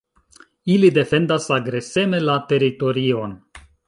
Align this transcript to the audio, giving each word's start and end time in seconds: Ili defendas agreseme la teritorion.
Ili 0.75 0.87
defendas 0.95 1.45
agreseme 1.57 2.21
la 2.23 2.39
teritorion. 2.53 3.37